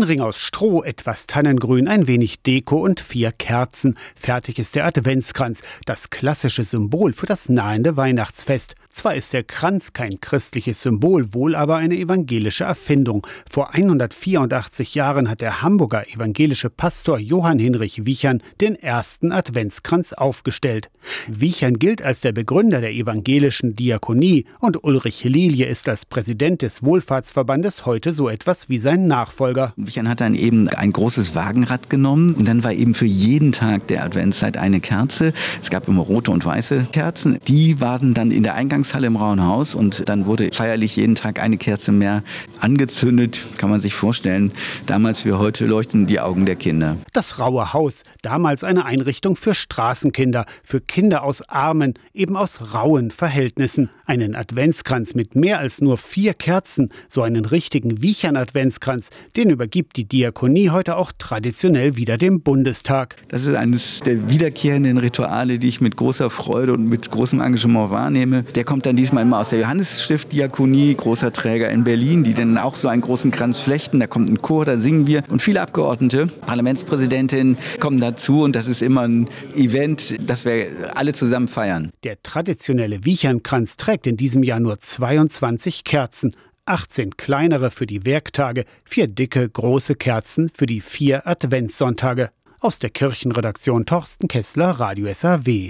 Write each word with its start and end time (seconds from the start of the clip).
Ein 0.00 0.04
Ring 0.04 0.20
aus 0.22 0.40
Stroh, 0.40 0.82
etwas 0.82 1.26
Tannengrün, 1.26 1.86
ein 1.86 2.06
wenig 2.06 2.40
Deko 2.40 2.82
und 2.82 3.00
vier 3.00 3.32
Kerzen. 3.32 3.98
Fertig 4.16 4.58
ist 4.58 4.74
der 4.74 4.86
Adventskranz, 4.86 5.60
das 5.84 6.08
klassische 6.08 6.64
Symbol 6.64 7.12
für 7.12 7.26
das 7.26 7.50
nahende 7.50 7.98
Weihnachtsfest. 7.98 8.76
Zwar 8.88 9.14
ist 9.14 9.34
der 9.34 9.44
Kranz 9.44 9.92
kein 9.92 10.18
christliches 10.18 10.80
Symbol, 10.80 11.34
wohl 11.34 11.54
aber 11.54 11.76
eine 11.76 11.96
evangelische 11.96 12.64
Erfindung. 12.64 13.26
Vor 13.48 13.74
184 13.74 14.94
Jahren 14.94 15.28
hat 15.28 15.42
der 15.42 15.60
Hamburger 15.60 16.08
evangelische 16.08 16.70
Pastor 16.70 17.18
Johann 17.18 17.58
Hinrich 17.58 18.06
Wichern 18.06 18.42
den 18.58 18.76
ersten 18.76 19.32
Adventskranz 19.32 20.14
aufgestellt. 20.14 20.90
Wichern 21.28 21.78
gilt 21.78 22.00
als 22.00 22.20
der 22.20 22.32
Begründer 22.32 22.80
der 22.80 22.92
evangelischen 22.92 23.76
Diakonie 23.76 24.46
und 24.60 24.82
Ulrich 24.82 25.24
Lilie 25.24 25.66
ist 25.66 25.90
als 25.90 26.06
Präsident 26.06 26.62
des 26.62 26.82
Wohlfahrtsverbandes 26.82 27.84
heute 27.84 28.14
so 28.14 28.30
etwas 28.30 28.70
wie 28.70 28.78
sein 28.78 29.06
Nachfolger. 29.06 29.74
Wichern 29.90 30.08
hat 30.08 30.20
dann 30.20 30.36
eben 30.36 30.68
ein 30.68 30.92
großes 30.92 31.34
Wagenrad 31.34 31.90
genommen 31.90 32.32
und 32.34 32.46
dann 32.46 32.62
war 32.62 32.72
eben 32.72 32.94
für 32.94 33.06
jeden 33.06 33.50
Tag 33.50 33.88
der 33.88 34.04
Adventszeit 34.04 34.56
eine 34.56 34.78
Kerze. 34.78 35.32
Es 35.60 35.68
gab 35.68 35.88
immer 35.88 36.02
rote 36.02 36.30
und 36.30 36.44
weiße 36.44 36.86
Kerzen. 36.92 37.40
Die 37.48 37.80
waren 37.80 38.14
dann 38.14 38.30
in 38.30 38.44
der 38.44 38.54
Eingangshalle 38.54 39.08
im 39.08 39.16
Rauen 39.16 39.44
Haus 39.44 39.74
und 39.74 40.08
dann 40.08 40.26
wurde 40.26 40.50
feierlich 40.52 40.94
jeden 40.94 41.16
Tag 41.16 41.42
eine 41.42 41.56
Kerze 41.56 41.90
mehr 41.90 42.22
angezündet. 42.60 43.40
Kann 43.58 43.68
man 43.68 43.80
sich 43.80 43.94
vorstellen. 43.94 44.52
Damals 44.86 45.24
wie 45.24 45.32
heute 45.32 45.66
leuchten 45.66 46.06
die 46.06 46.20
Augen 46.20 46.46
der 46.46 46.54
Kinder. 46.54 46.96
Das 47.12 47.40
Raue 47.40 47.72
Haus, 47.72 48.04
damals 48.22 48.62
eine 48.62 48.84
Einrichtung 48.84 49.34
für 49.34 49.56
Straßenkinder, 49.56 50.46
für 50.62 50.80
Kinder 50.80 51.24
aus 51.24 51.42
armen, 51.48 51.94
eben 52.14 52.36
aus 52.36 52.72
rauen 52.74 53.10
Verhältnissen. 53.10 53.90
Einen 54.06 54.36
Adventskranz 54.36 55.14
mit 55.14 55.34
mehr 55.34 55.58
als 55.58 55.80
nur 55.80 55.96
vier 55.96 56.34
Kerzen, 56.34 56.90
so 57.08 57.22
einen 57.22 57.44
richtigen 57.44 58.02
Wiechern-Adventskranz, 58.02 59.10
den 59.36 59.50
übergibt 59.50 59.79
die 59.82 60.04
Diakonie 60.04 60.70
heute 60.70 60.96
auch 60.96 61.12
traditionell 61.16 61.96
wieder 61.96 62.18
dem 62.18 62.42
Bundestag. 62.42 63.16
Das 63.28 63.46
ist 63.46 63.54
eines 63.54 64.00
der 64.00 64.30
wiederkehrenden 64.30 64.98
Rituale, 64.98 65.58
die 65.58 65.68
ich 65.68 65.80
mit 65.80 65.96
großer 65.96 66.30
Freude 66.30 66.72
und 66.72 66.86
mit 66.86 67.10
großem 67.10 67.40
Engagement 67.40 67.90
wahrnehme. 67.90 68.42
Der 68.54 68.64
kommt 68.64 68.86
dann 68.86 68.96
diesmal 68.96 69.22
immer 69.22 69.38
aus 69.38 69.50
der 69.50 69.60
Johannesstift 69.60 70.32
Diakonie, 70.32 70.94
großer 70.94 71.32
Träger 71.32 71.70
in 71.70 71.84
Berlin, 71.84 72.24
die 72.24 72.34
dann 72.34 72.58
auch 72.58 72.76
so 72.76 72.88
einen 72.88 73.02
großen 73.02 73.30
Kranz 73.30 73.60
flechten. 73.60 74.00
Da 74.00 74.06
kommt 74.06 74.30
ein 74.30 74.38
Chor, 74.38 74.64
da 74.64 74.76
singen 74.76 75.06
wir 75.06 75.22
und 75.28 75.42
viele 75.42 75.60
Abgeordnete, 75.60 76.26
Parlamentspräsidentin 76.26 77.56
kommen 77.78 78.00
dazu 78.00 78.42
und 78.42 78.56
das 78.56 78.68
ist 78.68 78.82
immer 78.82 79.02
ein 79.02 79.28
Event, 79.54 80.16
das 80.28 80.44
wir 80.44 80.66
alle 80.94 81.12
zusammen 81.12 81.48
feiern. 81.48 81.90
Der 82.04 82.22
traditionelle 82.22 83.04
Wiechernkranz 83.04 83.76
trägt 83.76 84.06
in 84.06 84.16
diesem 84.16 84.42
Jahr 84.42 84.60
nur 84.60 84.78
22 84.78 85.84
Kerzen, 85.84 86.34
18 86.70 87.16
kleinere 87.16 87.72
für 87.72 87.86
die 87.86 88.04
Werktage, 88.04 88.64
vier 88.84 89.08
dicke, 89.08 89.48
große 89.48 89.96
Kerzen 89.96 90.50
für 90.54 90.66
die 90.66 90.80
vier 90.80 91.26
Adventssonntage. 91.26 92.30
Aus 92.60 92.78
der 92.78 92.90
Kirchenredaktion 92.90 93.86
Torsten 93.86 94.28
Kessler, 94.28 94.70
Radio 94.70 95.12
SAW. 95.12 95.68